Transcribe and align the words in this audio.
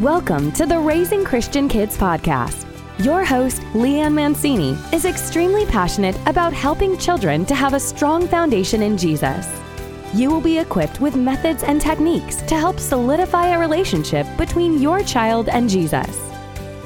Welcome 0.00 0.52
to 0.52 0.66
the 0.66 0.78
Raising 0.78 1.24
Christian 1.24 1.70
Kids 1.70 1.96
podcast. 1.96 2.66
Your 3.02 3.24
host, 3.24 3.62
Leanne 3.72 4.12
Mancini, 4.12 4.76
is 4.92 5.06
extremely 5.06 5.64
passionate 5.64 6.18
about 6.26 6.52
helping 6.52 6.98
children 6.98 7.46
to 7.46 7.54
have 7.54 7.72
a 7.72 7.80
strong 7.80 8.28
foundation 8.28 8.82
in 8.82 8.98
Jesus. 8.98 9.48
You 10.12 10.30
will 10.30 10.42
be 10.42 10.58
equipped 10.58 11.00
with 11.00 11.16
methods 11.16 11.62
and 11.62 11.80
techniques 11.80 12.42
to 12.42 12.58
help 12.58 12.78
solidify 12.78 13.46
a 13.46 13.58
relationship 13.58 14.26
between 14.36 14.82
your 14.82 15.02
child 15.02 15.48
and 15.48 15.66
Jesus. 15.66 16.20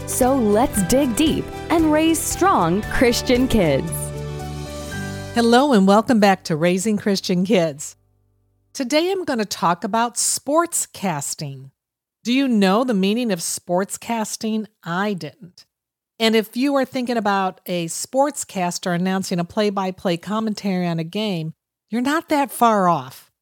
So 0.07 0.37
let's 0.37 0.81
dig 0.87 1.17
deep 1.17 1.45
and 1.69 1.91
raise 1.91 2.21
strong 2.21 2.81
Christian 2.93 3.49
kids. 3.49 3.91
Hello, 5.35 5.73
and 5.73 5.85
welcome 5.85 6.21
back 6.21 6.45
to 6.45 6.55
Raising 6.55 6.97
Christian 6.97 7.45
Kids. 7.45 7.97
Today 8.73 9.11
I'm 9.11 9.25
going 9.25 9.41
to 9.41 9.45
talk 9.45 9.83
about 9.83 10.17
sports 10.17 10.87
casting. 10.87 11.73
Do 12.31 12.37
you 12.37 12.47
know 12.47 12.85
the 12.85 12.95
meaning 12.95 13.33
of 13.33 13.43
sports 13.43 13.99
casting? 13.99 14.69
I 14.85 15.15
didn't. 15.15 15.67
And 16.21 16.37
if 16.37 16.57
you 16.57 16.77
are 16.77 16.85
thinking 16.85 17.17
about 17.17 17.61
a 17.67 17.87
sportscaster 17.87 18.95
announcing 18.95 19.41
a 19.41 19.45
play 19.45 19.69
by 19.69 19.91
play 19.91 20.17
commentary 20.17 20.87
on 20.87 21.01
a 21.01 21.03
game, 21.03 21.55
you're 21.91 22.01
not 22.01 22.29
that 22.29 22.53
far 22.53 22.89
off. 22.89 23.33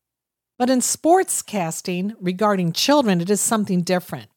But 0.59 0.71
in 0.71 0.81
sports 0.81 1.43
casting 1.43 2.15
regarding 2.19 2.73
children, 2.73 3.21
it 3.21 3.29
is 3.29 3.43
something 3.43 3.83
different. 3.83 4.31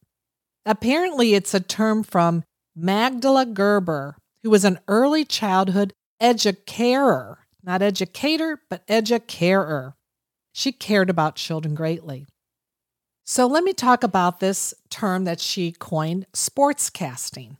Apparently, 0.66 1.32
it's 1.32 1.54
a 1.54 1.58
term 1.60 2.02
from 2.02 2.44
Magdala 2.76 3.46
Gerber, 3.46 4.18
who 4.42 4.50
was 4.50 4.66
an 4.66 4.80
early 4.86 5.24
childhood 5.24 5.94
educator, 6.20 7.38
not 7.64 7.80
educator, 7.80 8.60
but 8.68 8.86
educarer. 8.86 9.94
She 10.52 10.72
cared 10.72 11.08
about 11.08 11.36
children 11.36 11.74
greatly. 11.74 12.26
So 13.34 13.46
let 13.46 13.64
me 13.64 13.72
talk 13.72 14.04
about 14.04 14.40
this 14.40 14.74
term 14.90 15.24
that 15.24 15.40
she 15.40 15.72
coined 15.72 16.26
sportscasting. 16.34 17.56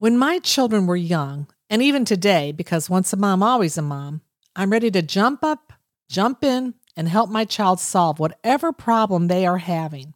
When 0.00 0.18
my 0.18 0.40
children 0.40 0.88
were 0.88 0.96
young, 0.96 1.46
and 1.68 1.80
even 1.80 2.04
today, 2.04 2.50
because 2.50 2.90
once 2.90 3.12
a 3.12 3.16
mom, 3.16 3.44
always 3.44 3.78
a 3.78 3.82
mom, 3.82 4.22
I'm 4.56 4.70
ready 4.72 4.90
to 4.90 5.02
jump 5.02 5.44
up, 5.44 5.72
jump 6.08 6.42
in, 6.42 6.74
and 6.96 7.08
help 7.08 7.30
my 7.30 7.44
child 7.44 7.78
solve 7.78 8.18
whatever 8.18 8.72
problem 8.72 9.28
they 9.28 9.46
are 9.46 9.58
having. 9.58 10.14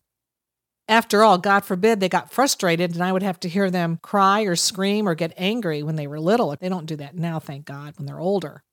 After 0.89 1.23
all, 1.23 1.39
God 1.39 1.65
forbid 1.65 2.01
they 2.01 2.09
got 2.09 2.33
frustrated 2.33 2.93
and 2.93 3.05
I 3.05 3.13
would 3.13 3.23
have 3.23 3.39
to 3.39 3.49
hear 3.49 3.71
them 3.71 4.01
cry 4.03 4.43
or 4.43 4.57
scream 4.57 5.09
or 5.09 5.15
get 5.15 5.33
angry 5.37 5.85
when 5.85 5.95
they 5.95 6.09
were 6.09 6.19
little. 6.19 6.57
They 6.57 6.69
don't 6.69 6.87
do 6.87 6.97
that 6.97 7.15
now, 7.15 7.39
thank 7.39 7.67
God, 7.67 7.97
when 7.99 8.07
they're 8.07 8.19
older. 8.19 8.65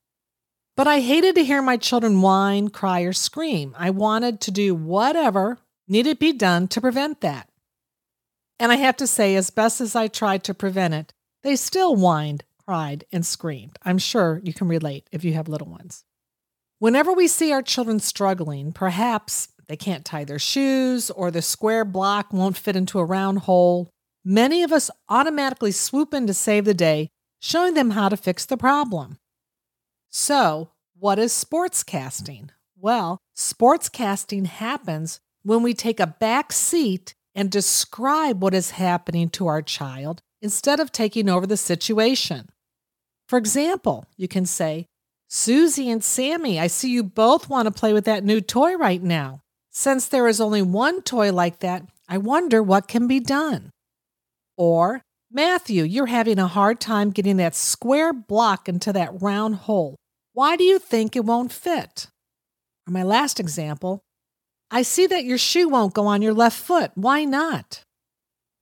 But 0.75 0.87
I 0.87 1.01
hated 1.01 1.35
to 1.35 1.43
hear 1.43 1.61
my 1.61 1.77
children 1.77 2.21
whine, 2.21 2.69
cry, 2.69 3.01
or 3.01 3.13
scream. 3.13 3.75
I 3.77 3.89
wanted 3.89 4.39
to 4.41 4.51
do 4.51 4.73
whatever 4.73 5.59
needed 5.87 6.15
to 6.15 6.19
be 6.19 6.33
done 6.33 6.67
to 6.69 6.81
prevent 6.81 7.21
that. 7.21 7.49
And 8.59 8.71
I 8.71 8.75
have 8.75 8.95
to 8.97 9.07
say, 9.07 9.35
as 9.35 9.49
best 9.49 9.81
as 9.81 9.95
I 9.95 10.07
tried 10.07 10.43
to 10.45 10.53
prevent 10.53 10.93
it, 10.93 11.13
they 11.43 11.55
still 11.55 11.95
whined, 11.95 12.43
cried, 12.65 13.03
and 13.11 13.25
screamed. 13.25 13.77
I'm 13.83 13.97
sure 13.97 14.39
you 14.43 14.53
can 14.53 14.67
relate 14.67 15.07
if 15.11 15.23
you 15.23 15.33
have 15.33 15.49
little 15.49 15.67
ones. 15.67 16.05
Whenever 16.79 17.11
we 17.11 17.27
see 17.27 17.51
our 17.51 17.61
children 17.61 17.99
struggling, 17.99 18.71
perhaps 18.71 19.49
they 19.67 19.75
can't 19.75 20.05
tie 20.05 20.23
their 20.23 20.39
shoes 20.39 21.09
or 21.11 21.31
the 21.31 21.41
square 21.41 21.85
block 21.85 22.31
won't 22.31 22.57
fit 22.57 22.75
into 22.75 22.99
a 22.99 23.05
round 23.05 23.39
hole, 23.39 23.89
many 24.23 24.63
of 24.63 24.71
us 24.71 24.89
automatically 25.09 25.71
swoop 25.71 26.13
in 26.13 26.27
to 26.27 26.33
save 26.33 26.65
the 26.65 26.73
day, 26.73 27.09
showing 27.39 27.73
them 27.73 27.91
how 27.91 28.09
to 28.09 28.17
fix 28.17 28.45
the 28.45 28.57
problem. 28.57 29.17
So, 30.13 30.71
what 30.99 31.19
is 31.19 31.31
sportscasting? 31.31 32.49
Well, 32.77 33.17
sportscasting 33.33 34.45
happens 34.45 35.21
when 35.41 35.63
we 35.63 35.73
take 35.73 36.01
a 36.01 36.15
back 36.19 36.51
seat 36.51 37.15
and 37.33 37.49
describe 37.49 38.43
what 38.43 38.53
is 38.53 38.71
happening 38.71 39.29
to 39.29 39.47
our 39.47 39.61
child 39.61 40.21
instead 40.41 40.81
of 40.81 40.91
taking 40.91 41.29
over 41.29 41.47
the 41.47 41.55
situation. 41.55 42.49
For 43.29 43.37
example, 43.37 44.05
you 44.17 44.27
can 44.27 44.45
say, 44.45 44.85
Susie 45.29 45.89
and 45.89 46.03
Sammy, 46.03 46.59
I 46.59 46.67
see 46.67 46.91
you 46.91 47.03
both 47.03 47.47
want 47.47 47.67
to 47.67 47.71
play 47.71 47.93
with 47.93 48.03
that 48.03 48.25
new 48.25 48.41
toy 48.41 48.75
right 48.75 49.01
now. 49.01 49.39
Since 49.69 50.09
there 50.09 50.27
is 50.27 50.41
only 50.41 50.61
one 50.61 51.03
toy 51.03 51.31
like 51.31 51.59
that, 51.59 51.83
I 52.09 52.17
wonder 52.17 52.61
what 52.61 52.89
can 52.89 53.07
be 53.07 53.21
done. 53.21 53.69
Or, 54.57 55.01
Matthew, 55.31 55.83
you're 55.83 56.07
having 56.07 56.37
a 56.37 56.47
hard 56.47 56.81
time 56.81 57.11
getting 57.11 57.37
that 57.37 57.55
square 57.55 58.11
block 58.11 58.67
into 58.67 58.91
that 58.91 59.21
round 59.21 59.55
hole. 59.55 59.95
Why 60.41 60.55
do 60.55 60.63
you 60.63 60.79
think 60.79 61.15
it 61.15 61.23
won't 61.23 61.51
fit? 61.51 62.07
Or 62.87 62.91
my 62.91 63.03
last 63.03 63.39
example, 63.39 64.01
I 64.71 64.81
see 64.81 65.05
that 65.05 65.23
your 65.23 65.37
shoe 65.37 65.69
won't 65.69 65.93
go 65.93 66.07
on 66.07 66.23
your 66.23 66.33
left 66.33 66.57
foot. 66.57 66.89
Why 66.95 67.25
not? 67.25 67.83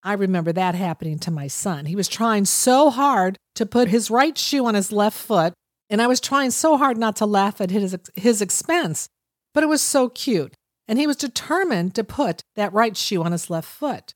I 0.03 0.11
remember 0.11 0.51
that 0.51 0.75
happening 0.75 1.19
to 1.19 1.31
my 1.31 1.47
son. 1.47 1.85
He 1.85 1.95
was 1.95 2.09
trying 2.09 2.43
so 2.43 2.89
hard 2.89 3.37
to 3.55 3.65
put 3.65 3.87
his 3.87 4.11
right 4.11 4.37
shoe 4.37 4.65
on 4.65 4.75
his 4.75 4.91
left 4.91 5.17
foot, 5.17 5.53
and 5.89 6.01
I 6.01 6.07
was 6.07 6.19
trying 6.19 6.51
so 6.51 6.75
hard 6.75 6.97
not 6.97 7.15
to 7.15 7.25
laugh 7.25 7.61
at 7.61 7.71
his, 7.71 7.95
his 8.13 8.41
expense, 8.41 9.07
but 9.53 9.63
it 9.63 9.67
was 9.67 9.81
so 9.81 10.09
cute. 10.09 10.55
And 10.85 10.99
he 10.99 11.07
was 11.07 11.15
determined 11.15 11.95
to 11.95 12.03
put 12.03 12.41
that 12.57 12.73
right 12.73 12.97
shoe 12.97 13.23
on 13.23 13.31
his 13.31 13.49
left 13.49 13.69
foot. 13.69 14.13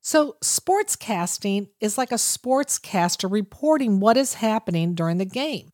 So, 0.00 0.36
sportscasting 0.44 1.70
is 1.80 1.98
like 1.98 2.12
a 2.12 2.22
sportscaster 2.22 3.28
reporting 3.28 3.98
what 3.98 4.16
is 4.16 4.34
happening 4.34 4.94
during 4.94 5.18
the 5.18 5.24
game. 5.24 5.70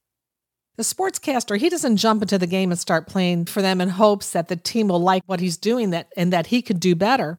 The 0.76 0.82
sportscaster, 0.82 1.58
he 1.58 1.68
doesn't 1.68 1.98
jump 1.98 2.22
into 2.22 2.38
the 2.38 2.46
game 2.46 2.70
and 2.70 2.78
start 2.78 3.06
playing 3.06 3.46
for 3.46 3.60
them 3.60 3.80
in 3.80 3.90
hopes 3.90 4.30
that 4.30 4.48
the 4.48 4.56
team 4.56 4.88
will 4.88 5.00
like 5.00 5.22
what 5.26 5.40
he's 5.40 5.56
doing 5.56 5.90
that 5.90 6.08
and 6.16 6.32
that 6.32 6.46
he 6.46 6.62
could 6.62 6.80
do 6.80 6.94
better, 6.94 7.38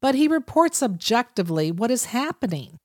but 0.00 0.14
he 0.14 0.28
reports 0.28 0.82
objectively 0.82 1.70
what 1.70 1.90
is 1.90 2.06
happening. 2.06 2.78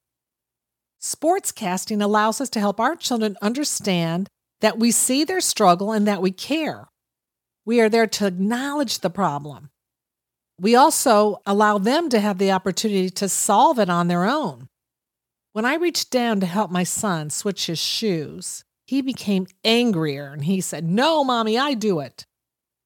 Sportscasting 1.02 2.02
allows 2.02 2.42
us 2.42 2.50
to 2.50 2.60
help 2.60 2.80
our 2.80 2.96
children 2.96 3.38
understand 3.42 4.28
that 4.62 4.80
we 4.80 4.92
see 4.92 5.24
their 5.24 5.40
struggle 5.40 5.92
and 5.92 6.08
that 6.08 6.22
we 6.22 6.32
care. 6.32 6.88
We 7.66 7.80
are 7.80 7.90
there 7.90 8.08
to 8.08 8.28
acknowledge 8.28 9.00
the 9.00 9.10
problem. 9.10 9.70
We 10.60 10.76
also 10.76 11.38
allow 11.46 11.78
them 11.78 12.10
to 12.10 12.20
have 12.20 12.38
the 12.38 12.52
opportunity 12.52 13.10
to 13.12 13.30
solve 13.30 13.80
it 13.80 13.90
on 13.90 14.08
their 14.08 14.26
own. 14.26 14.68
When 15.54 15.64
I 15.64 15.76
reached 15.76 16.12
down 16.12 16.42
to 16.42 16.46
help 16.46 16.70
my 16.70 16.84
son 16.84 17.30
switch 17.30 17.68
his 17.68 17.80
shoes, 17.80 18.65
he 18.86 19.02
became 19.02 19.48
angrier 19.64 20.32
and 20.32 20.46
he 20.46 20.62
said, 20.62 20.84
No, 20.86 21.24
mommy, 21.24 21.58
I 21.58 21.74
do 21.74 22.00
it. 22.00 22.26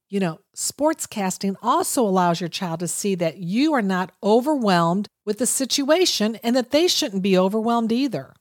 You 0.09 0.19
know, 0.19 0.39
sportscasting 0.55 1.55
also 1.61 2.01
allows 2.03 2.41
your 2.41 2.49
child 2.49 2.79
to 2.79 2.87
see 2.87 3.13
that 3.15 3.37
you 3.37 3.73
are 3.73 3.81
not 3.81 4.11
overwhelmed 4.23 5.07
with 5.25 5.37
the 5.37 5.45
situation 5.45 6.37
and 6.37 6.55
that 6.55 6.71
they 6.71 6.87
shouldn't 6.87 7.21
be 7.21 7.37
overwhelmed 7.37 7.91
either. 7.91 8.33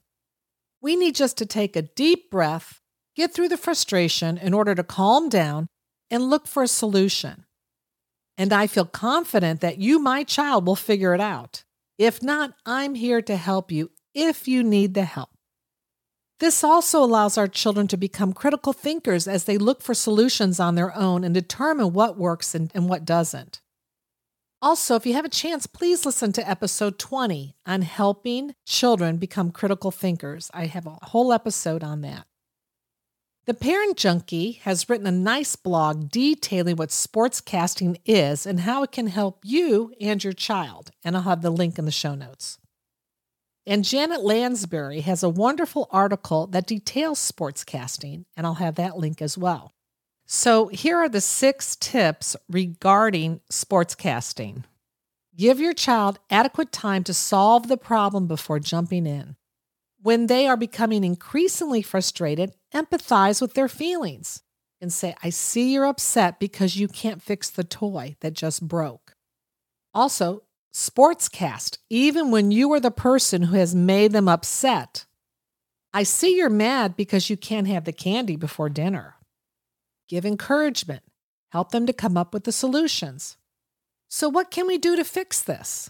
We 0.81 0.95
need 0.95 1.13
just 1.13 1.37
to 1.37 1.45
take 1.45 1.75
a 1.75 1.83
deep 1.83 2.31
breath, 2.31 2.79
get 3.15 3.33
through 3.33 3.49
the 3.49 3.57
frustration 3.57 4.37
in 4.37 4.53
order 4.53 4.73
to 4.73 4.83
calm 4.83 5.29
down 5.29 5.67
and 6.09 6.29
look 6.29 6.47
for 6.47 6.63
a 6.63 6.67
solution. 6.67 7.45
And 8.37 8.53
I 8.53 8.65
feel 8.67 8.85
confident 8.85 9.59
that 9.61 9.77
you, 9.77 9.99
my 9.99 10.23
child, 10.23 10.65
will 10.65 10.77
figure 10.77 11.13
it 11.13 11.21
out. 11.21 11.65
If 11.97 12.23
not, 12.23 12.53
I'm 12.65 12.95
here 12.95 13.21
to 13.21 13.35
help 13.35 13.71
you 13.71 13.91
if 14.15 14.47
you 14.47 14.63
need 14.63 14.93
the 14.93 15.03
help. 15.03 15.29
This 16.39 16.63
also 16.63 17.03
allows 17.03 17.37
our 17.37 17.49
children 17.49 17.87
to 17.89 17.97
become 17.97 18.31
critical 18.31 18.71
thinkers 18.71 19.27
as 19.27 19.43
they 19.43 19.57
look 19.57 19.81
for 19.81 19.93
solutions 19.93 20.57
on 20.59 20.75
their 20.75 20.95
own 20.95 21.25
and 21.25 21.33
determine 21.33 21.91
what 21.91 22.17
works 22.17 22.55
and, 22.55 22.71
and, 22.73 22.87
what 22.87 23.03
doesn't. 23.03 23.59
Also, 24.61 24.95
if 24.95 25.05
you 25.05 25.13
have 25.13 25.25
a 25.25 25.29
chance, 25.29 25.67
please 25.67 26.05
listen 26.05 26.31
to 26.33 26.49
episode 26.49 26.97
20 26.97 27.55
on 27.65 27.81
helping 27.81 28.55
children 28.65 29.17
become 29.17 29.51
critical 29.51 29.91
thinkers. 29.91 30.49
I 30.53 30.65
have 30.65 30.85
a 30.85 30.97
whole 31.03 31.33
episode 31.33 31.83
on 31.83 32.01
that. 32.01 32.25
The 33.45 33.53
Parent 33.53 33.97
Junkie 33.97 34.53
has 34.63 34.87
written 34.89 35.07
a 35.07 35.11
nice 35.11 35.55
blog 35.55 36.09
detailing 36.09 36.75
what 36.75 36.89
sportscasting 36.89 37.99
is 38.05 38.45
and 38.45 38.61
how 38.61 38.83
it 38.83 38.91
can 38.91 39.07
help 39.07 39.39
you 39.43 39.93
and 39.99 40.23
your 40.23 40.33
child, 40.33 40.91
and 41.03 41.17
I'll 41.17 41.23
have 41.23 41.41
the 41.41 41.49
link 41.49 41.79
in 41.79 41.85
the 41.85 41.91
show 41.91 42.15
notes. 42.15 42.59
And 43.69 43.85
Janet 43.85 44.23
Lansbury 44.23 45.01
has 45.01 45.21
a 45.21 45.29
wonderful 45.29 45.87
article 45.91 46.47
that 46.47 46.65
details 46.65 47.19
sportscasting, 47.19 48.25
and 48.35 48.47
I'll 48.47 48.55
have 48.55 48.73
that 48.75 48.97
link 48.97 49.21
as 49.21 49.37
well. 49.37 49.75
So, 50.25 50.69
here 50.69 50.97
are 50.97 51.07
the 51.07 51.21
six 51.21 51.75
tips 51.75 52.35
regarding 52.49 53.41
sportscasting. 53.51 54.63
Give 55.37 55.59
your 55.59 55.75
child 55.75 56.17
adequate 56.31 56.71
time 56.71 57.03
to 57.03 57.13
solve 57.13 57.67
the 57.67 57.77
problem 57.77 58.25
before 58.25 58.59
jumping 58.59 59.05
in. 59.05 59.35
When 60.01 60.25
they 60.25 60.47
are 60.47 60.57
becoming 60.57 61.03
increasingly 61.03 61.83
frustrated, 61.83 62.53
empathize 62.73 63.39
with 63.39 63.53
their 63.53 63.69
feelings 63.69 64.41
and 64.81 64.91
say, 64.91 65.13
I 65.21 65.29
see 65.29 65.73
you're 65.73 65.85
upset 65.85 66.39
because 66.39 66.75
you 66.75 66.87
can't 66.87 67.21
fix 67.21 67.51
the 67.51 67.63
toy 67.63 68.15
that 68.21 68.33
just 68.33 68.67
broke. 68.67 69.13
Also, 69.93 70.41
sportscast, 70.73 71.77
even 71.89 72.31
when 72.31 72.51
you 72.51 72.71
are 72.73 72.79
the 72.79 72.91
person 72.91 73.43
who 73.43 73.55
has 73.55 73.73
made 73.75 74.11
them 74.11 74.27
upset. 74.27 75.05
I 75.93 76.03
see 76.03 76.35
you're 76.35 76.49
mad 76.49 76.95
because 76.95 77.29
you 77.29 77.37
can't 77.37 77.67
have 77.67 77.85
the 77.85 77.93
candy 77.93 78.35
before 78.35 78.69
dinner. 78.69 79.15
Give 80.07 80.25
encouragement, 80.25 81.03
help 81.51 81.71
them 81.71 81.85
to 81.87 81.93
come 81.93 82.17
up 82.17 82.33
with 82.33 82.43
the 82.43 82.51
solutions. 82.51 83.37
So, 84.07 84.29
what 84.29 84.51
can 84.51 84.67
we 84.67 84.77
do 84.77 84.95
to 84.95 85.03
fix 85.03 85.41
this? 85.41 85.89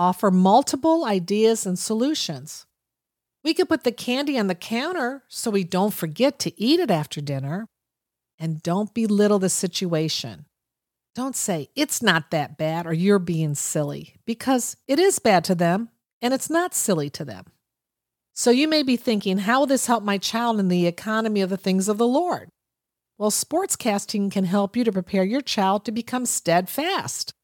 offer 0.00 0.30
multiple 0.30 1.04
ideas 1.04 1.66
and 1.66 1.78
solutions. 1.78 2.64
We 3.44 3.52
could 3.52 3.68
put 3.68 3.84
the 3.84 3.92
candy 3.92 4.38
on 4.38 4.46
the 4.46 4.54
counter 4.54 5.24
so 5.28 5.50
we 5.50 5.62
don't 5.62 5.92
forget 5.92 6.38
to 6.40 6.58
eat 6.58 6.80
it 6.80 6.90
after 6.90 7.20
dinner. 7.20 7.68
And 8.38 8.62
don't 8.62 8.94
belittle 8.94 9.38
the 9.38 9.50
situation. 9.50 10.46
Don't 11.14 11.34
say, 11.34 11.68
it's 11.74 12.02
not 12.02 12.30
that 12.30 12.56
bad 12.56 12.86
or 12.86 12.92
you're 12.92 13.18
being 13.18 13.54
silly, 13.54 14.16
because 14.24 14.76
it 14.86 14.98
is 14.98 15.18
bad 15.18 15.44
to 15.44 15.54
them 15.54 15.90
and 16.22 16.32
it's 16.32 16.50
not 16.50 16.74
silly 16.74 17.10
to 17.10 17.24
them. 17.24 17.46
So 18.32 18.50
you 18.50 18.68
may 18.68 18.82
be 18.82 18.96
thinking, 18.96 19.38
how 19.38 19.60
will 19.60 19.66
this 19.66 19.86
help 19.86 20.04
my 20.04 20.18
child 20.18 20.60
in 20.60 20.68
the 20.68 20.86
economy 20.86 21.40
of 21.40 21.50
the 21.50 21.56
things 21.56 21.88
of 21.88 21.98
the 21.98 22.06
Lord? 22.06 22.48
Well, 23.18 23.30
sportscasting 23.30 24.30
can 24.30 24.44
help 24.44 24.76
you 24.76 24.84
to 24.84 24.92
prepare 24.92 25.24
your 25.24 25.42
child 25.42 25.84
to 25.84 25.92
become 25.92 26.24
steadfast. 26.24 27.34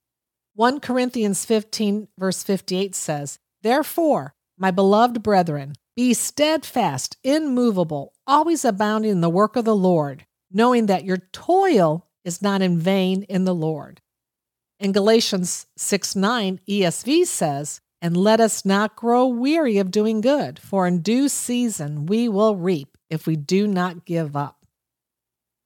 1 0.55 0.81
Corinthians 0.81 1.45
15, 1.45 2.09
verse 2.19 2.43
58 2.43 2.95
says, 2.95 3.39
Therefore, 3.63 4.33
my 4.57 4.71
beloved 4.71 5.23
brethren, 5.23 5.75
be 5.95 6.15
steadfast, 6.15 7.19
immovable, 7.23 8.15
always 8.27 8.65
abounding 8.65 9.11
in 9.11 9.21
the 9.21 9.29
work 9.29 9.57
of 9.57 9.67
the 9.67 9.77
Lord, 9.77 10.25
knowing 10.51 10.87
that 10.87 11.05
your 11.05 11.19
toil 11.33 12.06
is 12.27 12.43
not 12.43 12.61
in 12.61 12.79
vain 12.79 13.23
in 13.23 13.45
the 13.45 13.55
Lord. 13.55 14.03
In 14.79 14.93
Galatians 14.93 15.67
6 15.77 16.17
9, 16.17 16.61
ESV 16.69 17.25
says, 17.25 17.81
And 18.03 18.17
let 18.17 18.41
us 18.41 18.67
not 18.67 18.97
grow 18.97 19.27
weary 19.27 19.79
of 19.79 19.91
doing 19.91 20.21
good, 20.21 20.59
for 20.59 20.87
in 20.87 21.01
due 21.01 21.31
season 21.31 22.05
we 22.05 22.29
will 22.29 22.57
reap 22.57 22.99
if 23.09 23.27
we 23.27 23.37
do 23.37 23.67
not 23.67 24.05
give 24.05 24.37
up. 24.37 24.67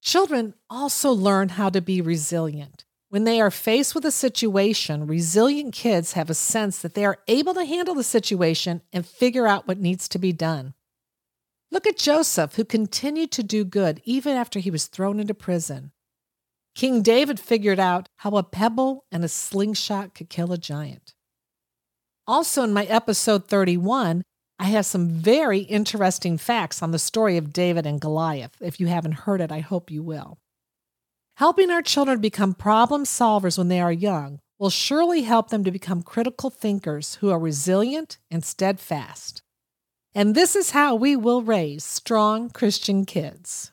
Children 0.02 0.54
also 0.68 1.10
learn 1.10 1.50
how 1.50 1.70
to 1.70 1.80
be 1.80 2.00
resilient. 2.00 2.84
When 3.08 3.24
they 3.24 3.40
are 3.40 3.50
faced 3.50 3.94
with 3.94 4.04
a 4.04 4.12
situation, 4.12 5.06
resilient 5.06 5.74
kids 5.74 6.12
have 6.12 6.30
a 6.30 6.34
sense 6.34 6.80
that 6.80 6.94
they 6.94 7.04
are 7.04 7.18
able 7.26 7.54
to 7.54 7.64
handle 7.64 7.94
the 7.94 8.04
situation 8.04 8.82
and 8.92 9.04
figure 9.04 9.48
out 9.48 9.66
what 9.66 9.80
needs 9.80 10.08
to 10.10 10.18
be 10.18 10.32
done. 10.32 10.74
Look 11.72 11.86
at 11.86 11.96
Joseph, 11.96 12.54
who 12.54 12.64
continued 12.64 13.32
to 13.32 13.42
do 13.42 13.64
good 13.64 14.00
even 14.04 14.36
after 14.36 14.60
he 14.60 14.70
was 14.70 14.86
thrown 14.86 15.18
into 15.18 15.34
prison. 15.34 15.90
King 16.74 17.02
David 17.02 17.40
figured 17.40 17.80
out 17.80 18.08
how 18.18 18.36
a 18.36 18.42
pebble 18.42 19.04
and 19.10 19.24
a 19.24 19.28
slingshot 19.28 20.14
could 20.14 20.28
kill 20.28 20.52
a 20.52 20.58
giant. 20.58 21.14
Also, 22.26 22.62
in 22.62 22.72
my 22.72 22.84
episode 22.84 23.48
31, 23.48 24.22
I 24.58 24.64
have 24.64 24.86
some 24.86 25.08
very 25.08 25.60
interesting 25.60 26.38
facts 26.38 26.82
on 26.82 26.90
the 26.90 26.98
story 26.98 27.36
of 27.36 27.52
David 27.52 27.86
and 27.86 28.00
Goliath. 28.00 28.56
If 28.60 28.78
you 28.78 28.86
haven't 28.86 29.24
heard 29.24 29.40
it, 29.40 29.50
I 29.50 29.60
hope 29.60 29.90
you 29.90 30.02
will. 30.02 30.38
Helping 31.36 31.70
our 31.70 31.82
children 31.82 32.20
become 32.20 32.54
problem 32.54 33.04
solvers 33.04 33.56
when 33.56 33.68
they 33.68 33.80
are 33.80 33.92
young 33.92 34.38
will 34.58 34.68
surely 34.70 35.22
help 35.22 35.48
them 35.48 35.64
to 35.64 35.70
become 35.70 36.02
critical 36.02 36.50
thinkers 36.50 37.14
who 37.16 37.30
are 37.30 37.38
resilient 37.38 38.18
and 38.30 38.44
steadfast. 38.44 39.40
And 40.14 40.34
this 40.34 40.54
is 40.54 40.72
how 40.72 40.94
we 40.94 41.16
will 41.16 41.42
raise 41.42 41.82
strong 41.82 42.50
Christian 42.50 43.06
kids. 43.06 43.72